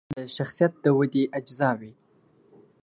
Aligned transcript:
د 0.13 0.15
شخصیت 0.35 0.73
د 0.83 0.85
ودې 0.97 1.23
اجزاوې 1.37 1.91